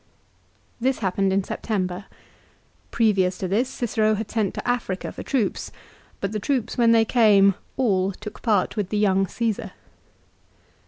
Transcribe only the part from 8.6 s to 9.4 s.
with the young